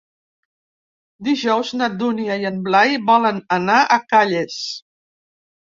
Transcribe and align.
Dijous 1.27 1.75
na 1.83 1.91
Dúnia 1.99 2.39
i 2.45 2.49
en 2.53 2.59
Blai 2.71 2.99
volen 3.13 3.43
anar 3.61 3.79
a 3.99 4.03
Calles. 4.15 4.59